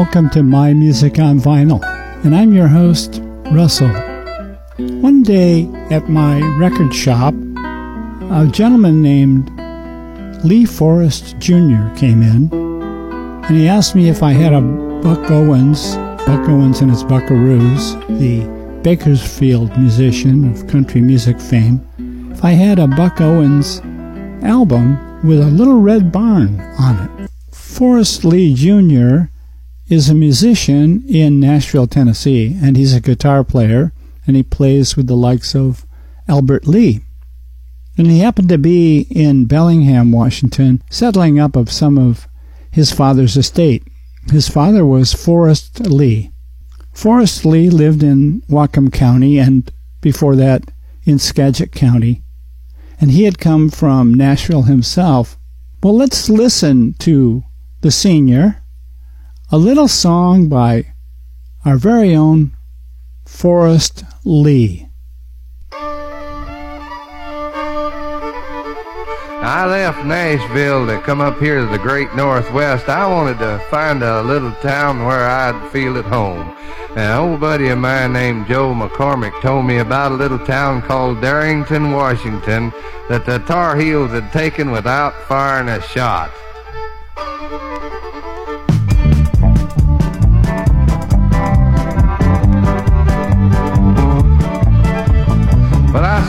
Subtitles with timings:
[0.00, 1.84] welcome to My Music on Vinyl,
[2.24, 3.20] and I'm your host,
[3.52, 3.92] Russell.
[4.78, 9.50] One day at my record shop, a gentleman named
[10.42, 11.94] Lee Forrest Jr.
[11.96, 12.48] came in,
[13.44, 17.92] and he asked me if I had a Buck Owens, Buck Owens and his Buckaroos,
[18.18, 18.46] the
[18.80, 21.86] Bakersfield musician of country music fame,
[22.32, 23.80] if I had a Buck Owens
[24.42, 24.96] album
[25.28, 27.30] with a little red barn on it.
[27.52, 29.28] Forrest Lee Jr
[29.90, 33.92] is a musician in Nashville, Tennessee, and he's a guitar player,
[34.24, 35.84] and he plays with the likes of
[36.28, 37.00] Albert Lee.
[37.98, 42.28] And he happened to be in Bellingham, Washington, settling up of some of
[42.70, 43.82] his father's estate.
[44.30, 46.30] His father was Forrest Lee.
[46.92, 50.70] Forrest Lee lived in Whatcom County and before that
[51.02, 52.22] in Skagit County.
[53.00, 55.36] And he had come from Nashville himself.
[55.82, 57.42] Well, let's listen to
[57.80, 58.59] the senior
[59.52, 60.86] a little song by
[61.64, 62.52] our very own
[63.26, 64.86] Forrest Lee.
[69.42, 72.88] I left Nashville to come up here to the great Northwest.
[72.88, 76.56] I wanted to find a little town where I'd feel at home.
[76.94, 81.20] An old buddy of mine named Joe McCormick told me about a little town called
[81.20, 82.72] Darrington, Washington,
[83.08, 86.30] that the Tar Heels had taken without firing a shot.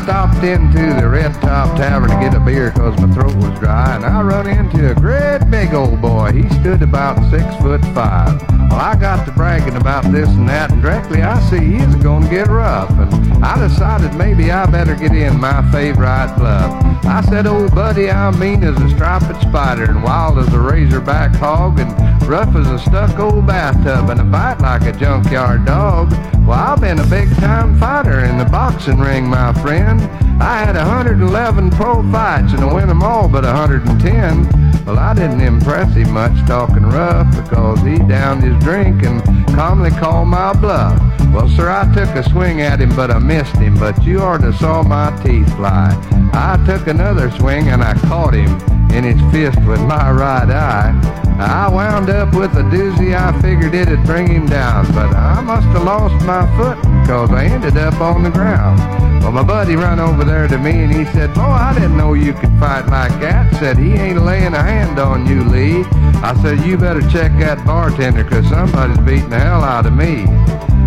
[0.03, 3.95] Stopped into the Red Top Tavern to get a beer because my throat was dry,
[3.95, 6.31] and I run into a great big old boy.
[6.31, 8.41] He stood about six foot five.
[8.49, 12.23] Well, I got to bragging about this and that, and directly I see he's going
[12.23, 16.81] to get rough, and I decided maybe I better get in my favorite club.
[17.03, 21.35] I said, old buddy, I'm mean as a striped spider, and wild as a razorback
[21.35, 21.91] hog, and
[22.27, 26.11] rough as a stuck old bathtub, and a bite like a junkyard dog.
[26.47, 29.90] Well, I've been a big-time fighter in the boxing ring, my friend.
[29.99, 34.70] I had 111 pro fights and I win them all but 110.
[34.85, 39.23] Well, I didn't impress him much talking rough because he downed his drink and
[39.55, 40.99] calmly called my bluff.
[41.33, 43.77] Well, sir, I took a swing at him, but I missed him.
[43.77, 45.95] But you oughta saw my teeth fly.
[46.33, 48.51] I took another swing and I caught him
[48.91, 51.21] in his fist with my right eye.
[51.39, 53.15] I wound up with a doozy.
[53.15, 57.45] I figured it'd bring him down, but I must have lost my foot because I
[57.45, 58.79] ended up on the ground.
[59.21, 62.13] Well, my buddy run over there to me and he said, Boy, I didn't know
[62.13, 63.53] you could fight like that.
[63.55, 65.83] Said, he ain't laying a hand on you, Lee.
[66.23, 70.25] I said, you better check that bartender because somebody's beating the hell out of me.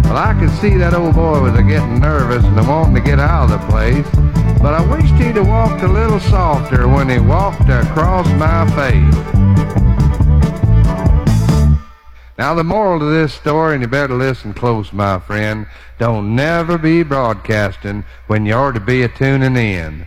[0.04, 3.20] Well, I could see that old boy was a getting nervous and wanting to get
[3.20, 4.08] out of the place.
[4.62, 9.20] But I wished he'd have walked a little softer when he walked across my face.
[12.38, 15.66] Now, the moral to this story, and you better listen close, my friend,
[15.98, 20.06] don't never be broadcasting when you ought to be a tuning in.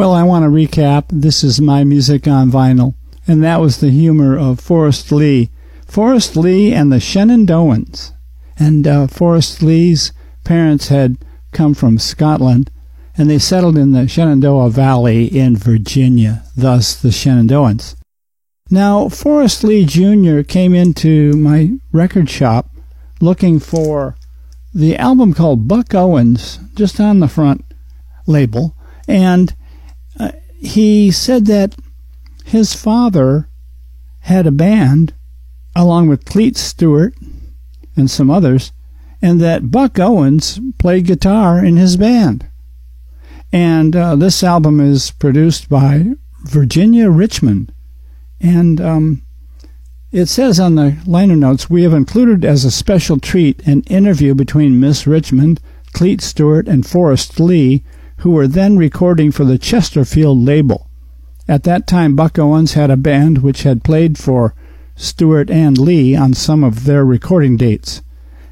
[0.00, 1.04] Well, I want to recap.
[1.10, 2.94] This is my music on vinyl,
[3.26, 5.50] and that was the humor of Forrest Lee.
[5.86, 8.12] Forrest Lee and the Shenandoahs.
[8.58, 11.18] And uh, Forrest Lee's parents had
[11.52, 12.70] come from Scotland
[13.14, 17.94] and they settled in the Shenandoah Valley in Virginia, thus the Shenandoahs.
[18.70, 20.40] Now, Forrest Lee Jr.
[20.40, 22.70] came into my record shop
[23.20, 24.16] looking for
[24.72, 27.66] the album called Buck Owens, just on the front
[28.26, 28.74] label,
[29.06, 29.54] and
[30.60, 31.74] he said that
[32.44, 33.48] his father
[34.20, 35.14] had a band
[35.74, 37.14] along with Cleet Stewart
[37.96, 38.72] and some others,
[39.22, 42.48] and that Buck Owens played guitar in his band.
[43.52, 46.12] And uh, this album is produced by
[46.44, 47.72] Virginia Richmond.
[48.40, 49.22] And um,
[50.12, 54.34] it says on the liner notes, we have included as a special treat an interview
[54.34, 55.60] between Miss Richmond,
[55.92, 57.84] Cleet Stewart, and Forrest Lee,
[58.20, 60.88] who were then recording for the Chesterfield label.
[61.48, 64.54] At that time, Buck Owens had a band which had played for
[64.94, 68.02] Stewart and Lee on some of their recording dates.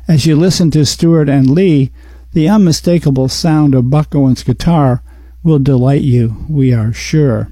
[0.09, 1.93] As you listen to Stewart and Lee,
[2.33, 5.03] the unmistakable sound of Buck Owens' guitar
[5.43, 7.49] will delight you, we are sure.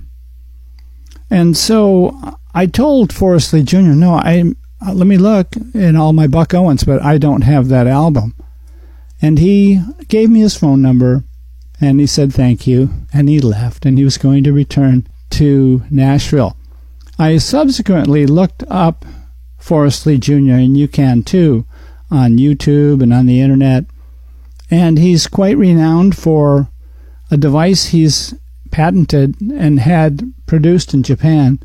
[1.31, 4.55] And so I told Forrest Lee Jr., no, I
[4.85, 8.35] uh, let me look in all my Buck Owens, but I don't have that album.
[9.23, 11.25] And he gave me his phone number
[11.81, 15.83] and he said thank you and he left and he was going to return to
[15.91, 16.57] Nashville.
[17.19, 19.05] I subsequently looked up
[19.59, 21.67] Forrest Lee Jr., and you can too,
[22.11, 23.87] on YouTube and on the internet
[24.71, 26.69] and he's quite renowned for
[27.31, 28.35] a device he's
[28.71, 31.61] patented and had produced in Japan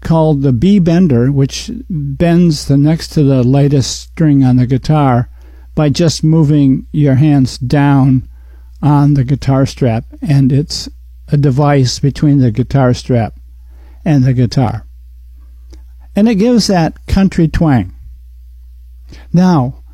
[0.00, 5.28] called the B bender, which bends the next to the lightest string on the guitar
[5.74, 8.28] by just moving your hands down
[8.82, 10.88] on the guitar strap, and it's
[11.28, 13.38] a device between the guitar strap
[14.04, 14.86] and the guitar.
[16.14, 17.94] And it gives that country twang.
[19.32, 19.84] Now,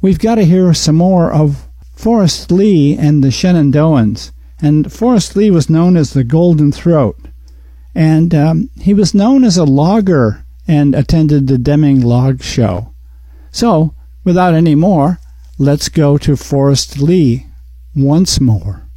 [0.00, 4.32] we've got to hear some more of Forrest Lee and the Shenandoahs.
[4.60, 7.18] And Forrest Lee was known as the Golden Throat.
[7.94, 12.92] And um, he was known as a logger and attended the Deming Log Show.
[13.50, 13.94] So,
[14.24, 15.20] without any more,
[15.58, 17.46] let's go to Forrest Lee
[17.94, 18.88] once more.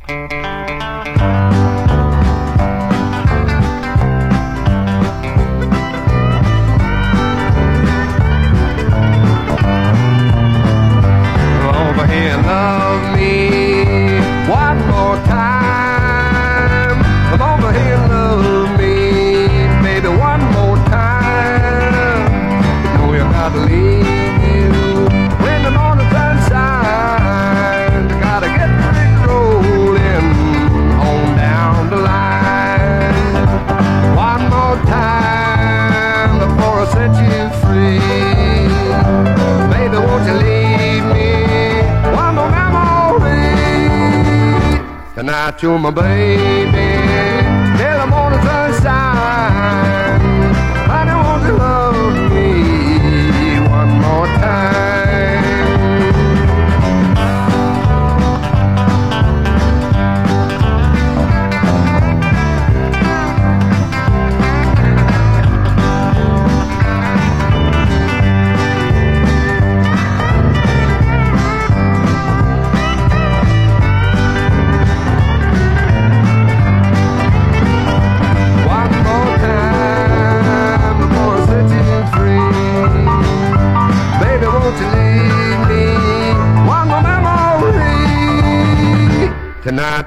[45.64, 46.87] You're my baby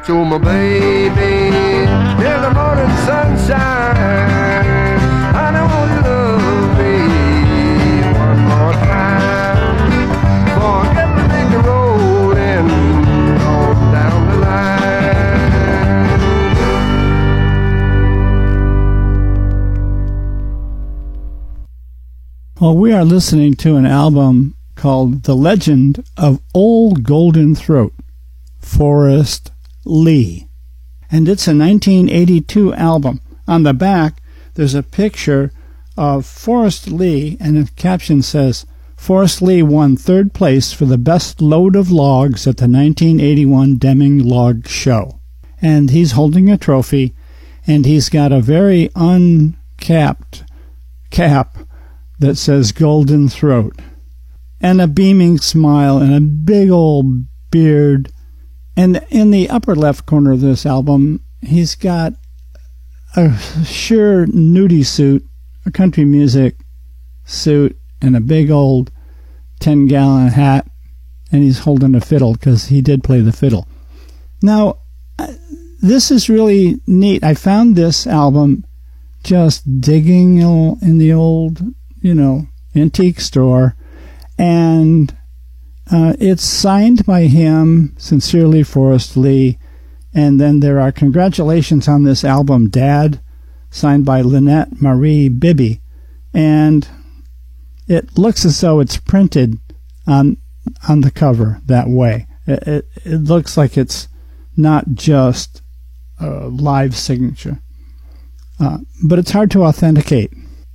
[0.09, 1.51] You're my baby
[2.21, 4.99] till the morning sunshine.
[5.37, 6.95] Honey, won't you love me
[8.19, 9.59] one more time?
[11.63, 12.69] Rolling
[13.41, 14.81] on down the line.
[22.59, 27.93] Well, we are listening to an album called The Legend of Old Golden Throat,
[28.59, 29.53] Forrest
[29.85, 30.49] Lee.
[31.11, 33.21] And it's a 1982 album.
[33.49, 34.23] On the back,
[34.55, 35.53] there's a picture
[35.97, 38.67] of Forrest Lee, and the caption says,
[38.97, 44.19] Forrest Lee won third place for the best load of logs at the 1981 Deming
[44.19, 45.21] Log Show.
[45.61, 47.15] And he's holding a trophy,
[47.67, 50.45] and he's got a very uncapped
[51.11, 51.57] cap
[52.19, 53.79] that says Golden Throat,
[54.61, 58.13] and a beaming smile, and a big old beard.
[58.81, 62.15] And in the upper left corner of this album, he's got
[63.15, 65.23] a sure nudie suit,
[65.67, 66.57] a country music
[67.27, 68.91] suit, and a big old
[69.59, 70.67] 10 gallon hat,
[71.31, 73.69] and he's holding a fiddle because he did play the fiddle.
[74.41, 74.79] Now,
[75.19, 75.35] uh,
[75.83, 77.23] this is really neat.
[77.23, 78.65] I found this album
[79.23, 81.61] just digging in the old
[82.01, 83.77] you know, antique store,
[84.39, 85.15] and
[85.91, 89.59] uh, it's signed by him, sincerely, Forrest Lee.
[90.13, 93.21] And then there are congratulations on this album, Dad,
[93.71, 95.81] signed by Lynette Marie Bibby,
[96.35, 96.89] and
[97.87, 99.59] it looks as though it's printed
[100.07, 100.37] on
[100.89, 102.27] on the cover that way.
[102.47, 104.09] It, it, it looks like it's
[104.57, 105.63] not just
[106.19, 107.61] a live signature,
[108.59, 110.33] uh, but it's hard to authenticate.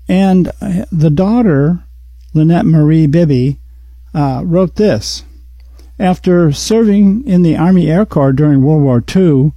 [0.08, 1.84] And uh, the daughter,
[2.34, 3.60] Lynette Marie Bibby,
[4.16, 5.24] uh, wrote this.
[6.00, 9.52] After serving in the Army Air Corps during World War II,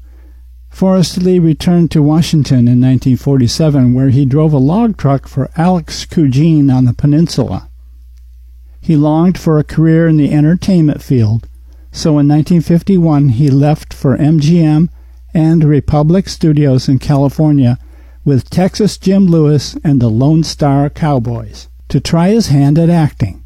[0.69, 6.05] Forrest Lee returned to Washington in 1947, where he drove a log truck for Alex
[6.05, 7.71] Cugine on the peninsula.
[8.81, 11.49] He longed for a career in the entertainment field,
[11.91, 14.89] so in 1951 he left for MGM
[15.35, 17.79] and Republic Studios in California
[18.25, 23.43] with Texas Jim Lewis and the Lone Star Cowboys to try his hand at acting.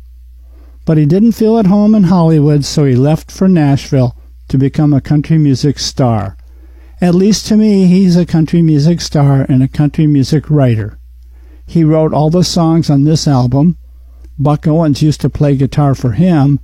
[0.85, 4.17] But he didn't feel at home in Hollywood, so he left for Nashville
[4.49, 6.37] to become a country music star.
[7.01, 10.99] At least to me, he's a country music star and a country music writer.
[11.67, 13.79] He wrote all the songs on this album.
[14.39, 16.61] Buck Owens used to play guitar for him,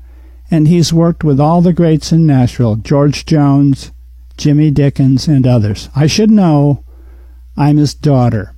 [0.50, 3.92] and he's worked with all the greats in Nashville George Jones,
[4.36, 5.88] Jimmy Dickens, and others.
[5.94, 6.84] I should know
[7.56, 8.54] I'm his daughter.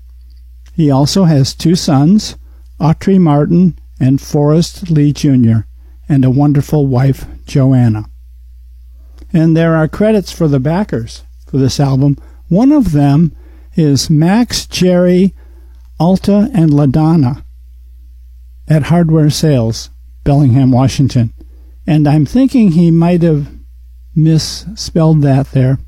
[0.74, 2.36] He also has two sons,
[2.78, 5.60] Autry Martin and Forrest Lee Jr.,
[6.08, 8.06] and a wonderful wife, Joanna.
[9.32, 12.16] And there are credits for the backers for this album.
[12.48, 13.36] One of them
[13.76, 15.34] is Max, Jerry,
[16.00, 17.44] Alta, and LaDonna
[18.66, 19.90] at Hardware Sales,
[20.24, 21.32] Bellingham, Washington.
[21.86, 23.48] And I'm thinking he might have
[24.14, 25.78] misspelled that there.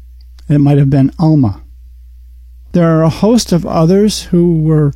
[0.48, 1.62] It might have been Alma.
[2.72, 4.92] There are a host of others who were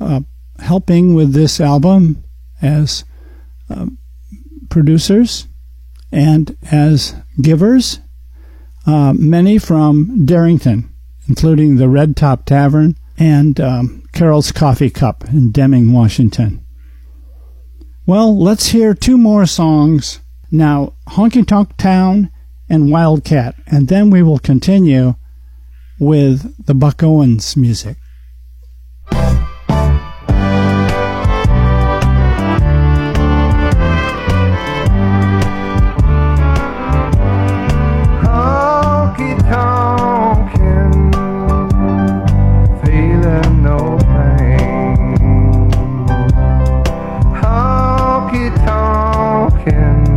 [0.00, 0.20] uh,
[0.58, 2.22] helping with this album
[2.62, 3.04] as
[3.68, 3.86] uh,
[4.70, 5.48] producers
[6.10, 8.00] and as givers,
[8.86, 10.92] uh, many from Darrington,
[11.28, 16.64] including the Red Top Tavern and um, Carol's Coffee Cup in Deming, Washington.
[18.06, 22.30] Well, let's hear two more songs now Honky Tonk Town
[22.68, 25.14] and Wildcat, and then we will continue
[25.98, 27.96] with the Buck Owens music.
[49.64, 50.11] can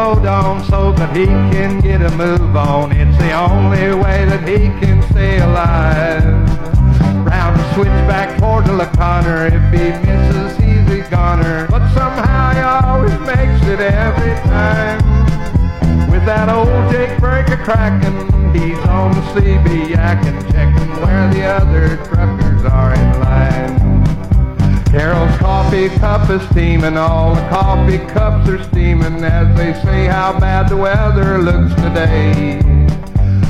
[0.00, 2.90] Hold on, so that he can get a move on.
[2.90, 6.24] It's the only way that he can stay alive.
[7.26, 9.48] Round the switchback portal of Connor.
[9.48, 11.66] If he misses, he's a goner.
[11.68, 15.00] But somehow he always makes it every time.
[16.10, 18.16] With that old Jake Breaker cracking,
[18.54, 24.39] he's on the CB yakking, checking where the other truckers are in line.
[24.90, 30.36] Carol's coffee cup is steaming, all the coffee cups are steaming as they say how
[30.40, 32.58] bad the weather looks today.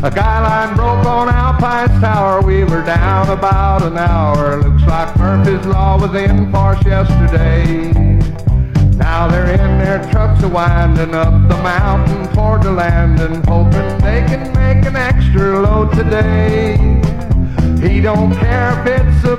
[0.03, 4.63] A guy line broke on Alpine's tower, we were down about an hour.
[4.63, 7.91] Looks like Murphy's Law was in force yesterday.
[8.97, 14.27] Now they're in their trucks a winding up the mountain toward the landing, hoping they
[14.29, 16.77] can make an extra load today.
[17.81, 19.37] He don't care if it's a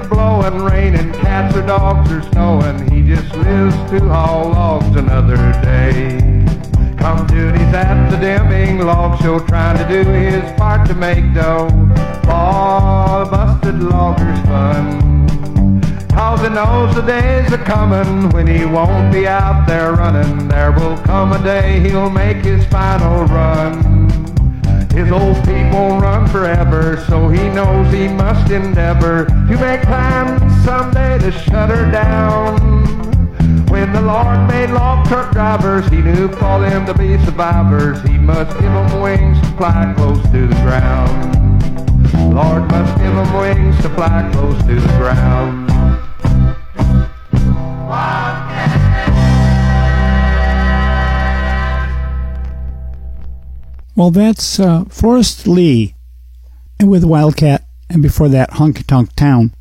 [9.18, 11.70] show, trying to do his part to make dough.
[12.24, 15.12] For the busted logger's fun.
[16.12, 20.48] Cause he knows the days are coming when he won't be out there running.
[20.48, 24.10] There will come a day he'll make his final run.
[24.92, 30.66] His old feet won't run forever, so he knows he must endeavor to make plans
[30.66, 33.21] someday to shut her down.
[33.72, 38.18] When the Lord made log truck drivers, he knew for them to be survivors, he
[38.18, 41.64] must give them wings to fly close to the ground.
[42.36, 45.70] Lord must give them wings to fly close to the ground.
[53.96, 55.96] Well, that's uh, Forrest Lee
[56.84, 59.54] with Wildcat, and before that, Honky Tonk Town.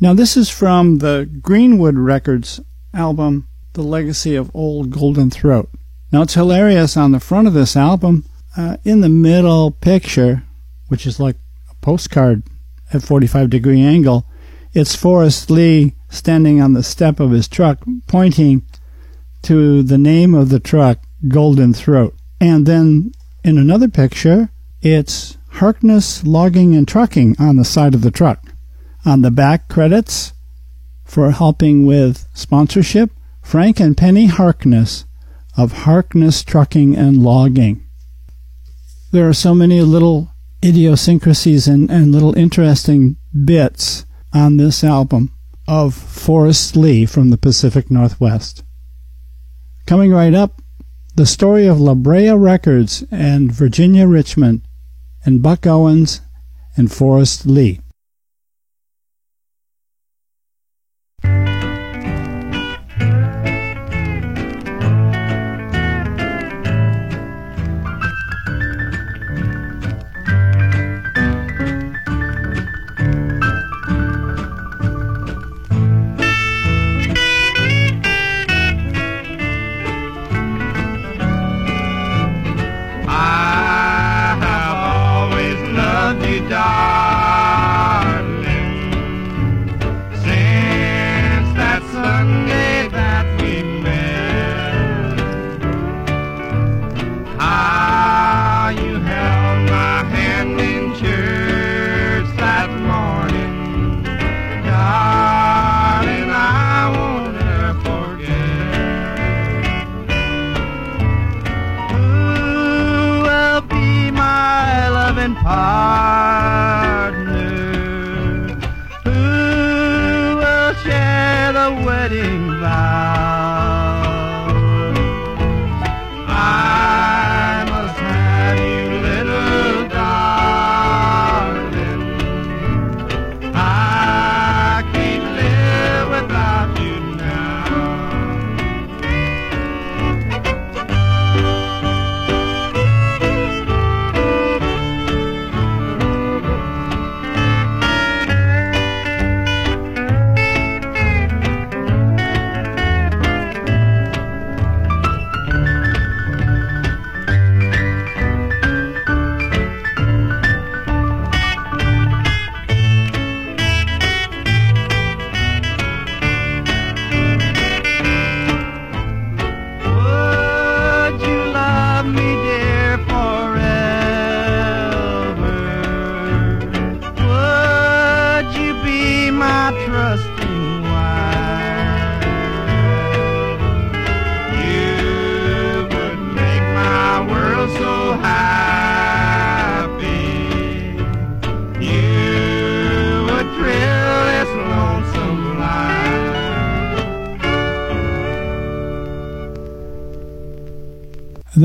[0.00, 2.60] Now, this is from the Greenwood Records
[2.96, 5.68] album, The Legacy of Old Golden Throat.
[6.10, 8.24] Now, it's hilarious on the front of this album,
[8.56, 10.44] uh, in the middle picture,
[10.88, 11.36] which is like
[11.70, 12.42] a postcard
[12.92, 14.26] at 45 degree angle,
[14.72, 18.62] it's Forrest Lee standing on the step of his truck, pointing
[19.42, 20.98] to the name of the truck,
[21.28, 22.14] Golden Throat.
[22.40, 23.12] And then
[23.42, 24.50] in another picture,
[24.82, 28.42] it's Harkness Logging and Trucking on the side of the truck.
[29.04, 30.32] On the back credits
[31.06, 33.10] for helping with sponsorship,
[33.42, 35.06] Frank and Penny Harkness
[35.56, 37.86] of Harkness Trucking and Logging.
[39.12, 40.32] There are so many little
[40.62, 45.32] idiosyncrasies and, and little interesting bits on this album
[45.68, 48.64] of Forrest Lee from the Pacific Northwest.
[49.86, 50.60] Coming right up,
[51.14, 54.62] the story of La Brea Records and Virginia Richmond
[55.24, 56.20] and Buck Owens
[56.76, 57.80] and Forrest Lee.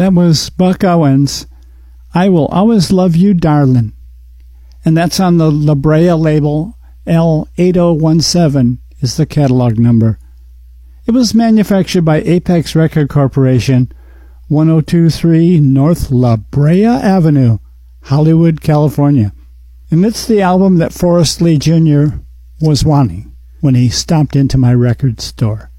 [0.02, 1.46] That was Buck Owens.
[2.16, 3.94] I Will Always Love You, Darlin'.
[4.84, 6.76] And that's on the La Brea label.
[7.06, 10.18] L8017 is the catalog number.
[11.06, 13.92] It was manufactured by Apex Record Corporation,
[14.48, 17.60] 1023 North La Brea Avenue,
[18.06, 19.34] Hollywood, California.
[19.92, 22.06] And it's the album that Forrest Lee Jr.
[22.60, 25.70] was wanting when he stopped into my record store.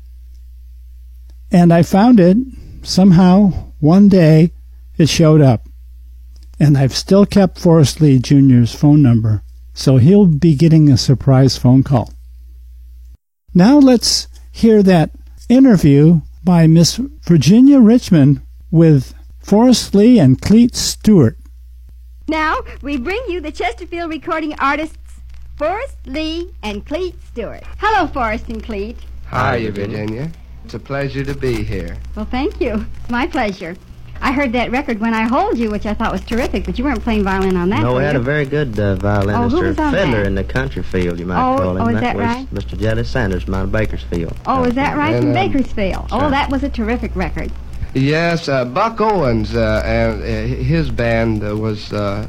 [1.50, 2.37] And I found it
[2.82, 4.52] somehow one day
[4.96, 5.68] it showed up,
[6.60, 9.42] and I've still kept Forrest Lee Jr.'s phone number,
[9.74, 12.12] so he'll be getting a surprise phone call.
[13.52, 15.10] Now let's hear that
[15.48, 18.40] interview by Miss Virginia Richmond
[18.70, 21.36] with Forrest Lee and Cleet Stewart.
[22.28, 24.96] Now, we bring you the Chesterfield recording artists
[25.56, 27.64] Forrest Lee and Cleet Stewart.
[27.78, 28.96] Hello, Forrest and Cleet.
[29.26, 30.30] Hi, Virginia.
[30.64, 31.96] It's a pleasure to be here.
[32.14, 32.87] Well, thank you.
[33.11, 33.77] My pleasure.
[34.20, 36.85] I heard that record when I hold you, which I thought was terrific, but you
[36.85, 37.81] weren't playing violin on that.
[37.81, 38.20] No, we had you?
[38.20, 39.90] a very good uh, violinist Oh, who or fiddler
[40.22, 40.27] that?
[40.27, 41.83] in the country field, you might Oh, call him.
[41.83, 42.46] oh, is that was right?
[42.55, 42.79] Mr.
[42.79, 44.37] Jelly Sanders from out of Bakersfield.
[44.46, 45.14] Oh, is that right?
[45.14, 46.07] And, From um, Bakersfield.
[46.12, 47.51] Oh, that was a terrific record.
[47.94, 50.27] Yes, uh, Buck Owens uh, and uh,
[50.64, 52.27] his band uh, was uh,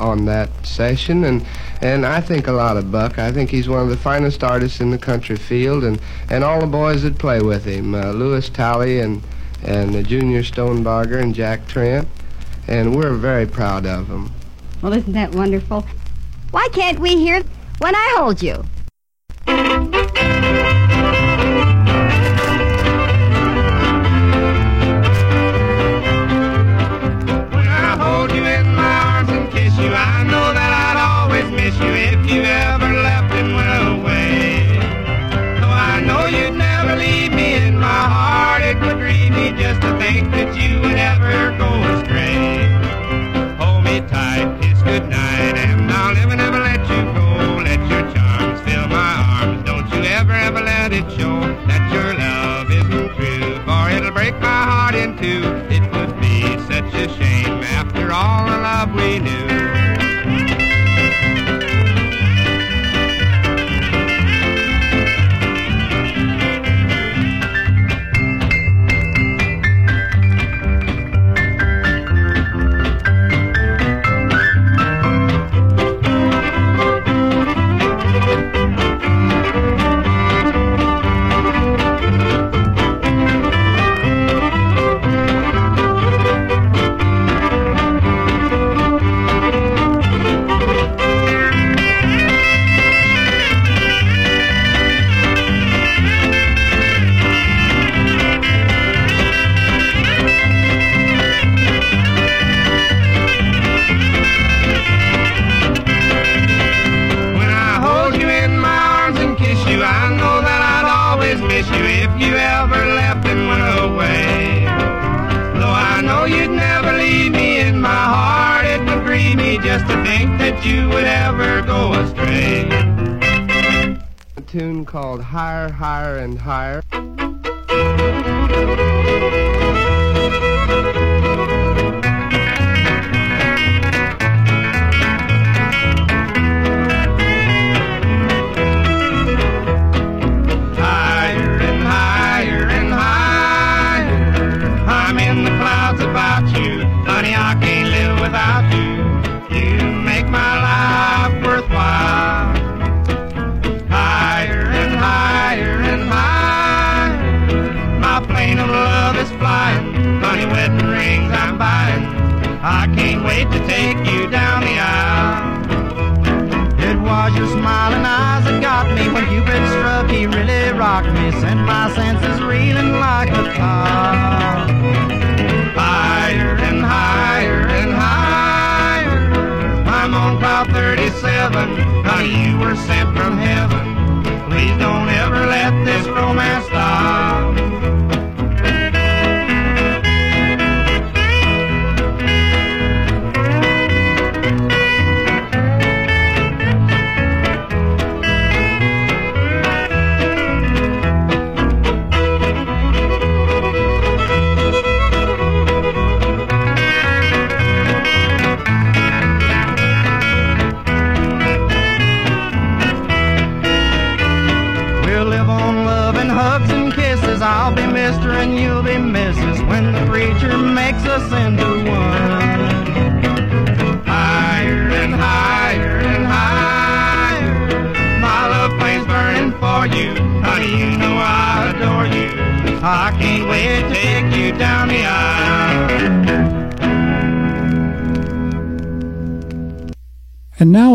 [0.00, 1.46] on that session, and
[1.80, 3.18] and I think a lot of Buck.
[3.18, 6.60] I think he's one of the finest artists in the country field, and, and all
[6.60, 9.22] the boys that play with him, uh, Lewis Talley and
[9.62, 12.08] and uh, Junior Stonebarger and Jack Trent,
[12.66, 14.32] and we're very proud of them.
[14.82, 15.86] Well, isn't that wonderful?
[16.50, 17.42] Why can't we hear
[17.78, 18.64] when I hold you?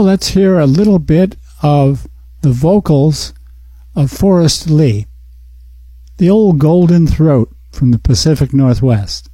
[0.06, 2.08] Let's hear a little bit of
[2.42, 3.34] the vocals
[3.96, 5.08] of Forrest Lee,
[6.18, 9.32] the old golden throat from the Pacific Northwest.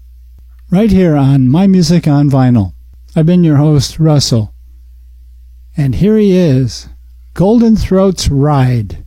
[0.69, 2.73] Right here on My Music on Vinyl.
[3.17, 4.53] I've been your host, Russell.
[5.75, 6.87] And here he is,
[7.33, 9.05] Golden Throat's Ride.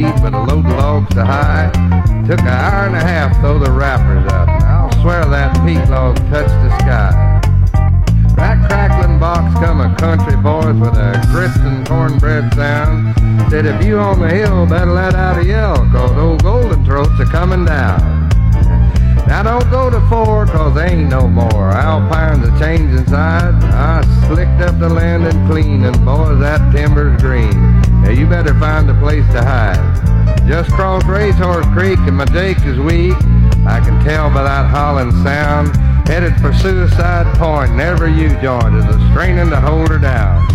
[0.00, 1.70] A load of logs to high.
[2.26, 4.48] Took an hour and a half throw the wrappers up.
[4.48, 7.40] I'll swear that Pete log touched the sky.
[8.36, 11.12] That crackling box come a country boys with a
[11.60, 13.14] and cornbread sound.
[13.50, 17.20] Said if you on the hill, better let out a yell, cause old golden throats
[17.20, 18.30] are coming down.
[19.26, 21.68] Now don't go to four, cause they ain't no more.
[21.70, 23.62] Alpines are changing side.
[23.62, 27.81] I slicked up the land and clean, and boys, that timber's green.
[28.02, 30.46] Now you better find a place to hide.
[30.46, 33.14] Just crossed Racehorse Creek and my Jake is weak.
[33.64, 35.76] I can tell by that hollering sound.
[36.08, 40.46] Headed for Suicide Point, never you joined as a straining to hold her down.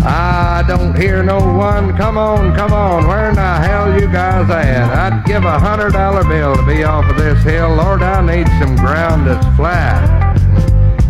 [0.00, 1.96] I don't hear no one.
[1.96, 3.08] Come on, come on.
[3.08, 5.12] Where in the hell you guys at?
[5.12, 7.74] I'd give a hundred dollar bill to be off of this hill.
[7.74, 10.27] Lord, I need some ground that's flat.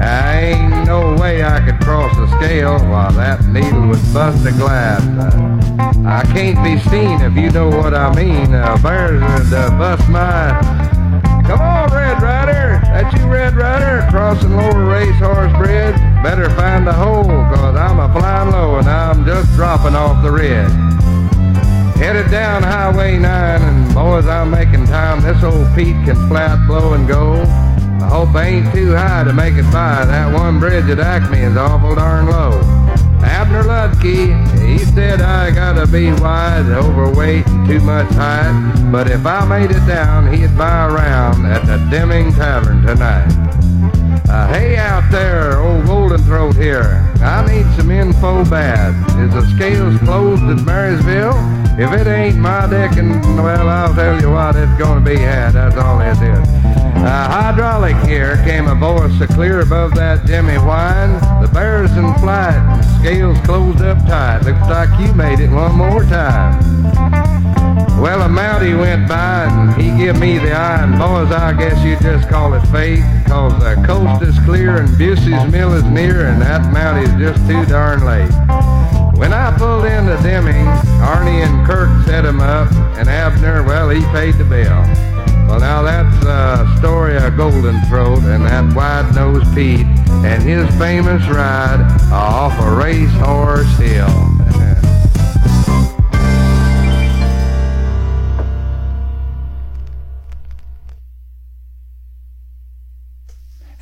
[0.01, 4.53] I ain't no way I could cross the scale while that needle would bust a
[4.53, 5.03] glass.
[6.07, 8.55] I can't be seen if you know what I mean.
[8.55, 10.55] Uh, bears uh, bust my.
[11.47, 12.81] Come on, Red Rider.
[12.85, 15.97] That you, Red Rider, crossing Lower Racehorse Bridge.
[16.23, 20.31] Better find a hole, cause I'm a flying low and I'm just dropping off the
[20.31, 20.71] red.
[21.97, 23.25] Headed down Highway 9,
[23.63, 25.23] and boys, I'm making time.
[25.23, 27.43] This old Pete can flat blow and go.
[28.01, 30.05] I hope I ain't too high to make it by.
[30.05, 32.61] That one bridge at Acme is awful darn low.
[33.23, 34.33] Abner Ludke,
[34.67, 38.91] he said I gotta be wide, overweight, and too much height.
[38.93, 43.27] But if I made it down, he'd buy a round at the Deming Tavern tonight.
[44.29, 47.03] Uh, hey out there, old Golden Throat here.
[47.21, 48.95] I need some info bad.
[49.19, 51.35] Is the scales closed at Marysville?
[51.79, 55.53] If it ain't my deck, and well, I'll tell you what, it's gonna be had.
[55.53, 56.68] That's all it is.
[57.01, 61.15] Uh, hydraulic here came a voice clear above that Jimmy whine.
[61.41, 62.59] The bear's in flight,
[62.99, 64.41] scales closed up tight.
[64.43, 66.59] Looks like you made it one more time.
[68.01, 71.83] Well, a Mountie went by and he give me the eye, and boys, I guess
[71.85, 76.27] you just call it fate, cause the coast is clear and Busey's mill is near,
[76.27, 78.31] and that Mountie's just too darn late.
[79.19, 80.67] When I pulled into Deming,
[81.03, 85.08] Arnie and Kirk set him up, and Abner, well, he paid the bill.
[85.49, 89.87] Well, now that's a story of Golden Throat and that wide-nosed Pete
[90.25, 91.81] and his famous ride
[92.13, 94.35] off a racehorse hill.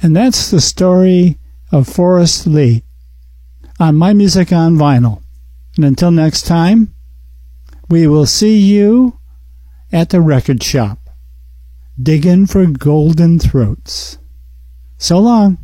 [0.01, 1.37] And that's the story
[1.73, 2.85] of Forrest Lee
[3.81, 5.21] on My Music on Vinyl.
[5.75, 6.95] And until next time,
[7.89, 9.19] we will see you
[9.93, 11.06] at the record shop,
[12.01, 14.19] digging for golden throats.
[14.99, 15.59] So long.